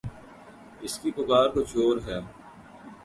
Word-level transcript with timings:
اس 0.81 0.97
کی 0.99 1.11
پکار 1.11 1.47
کچھ 1.49 1.77
اور 1.77 1.97
ہے۔ 2.07 2.19